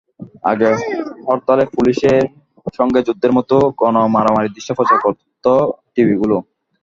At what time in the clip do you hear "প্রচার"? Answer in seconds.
4.77-4.97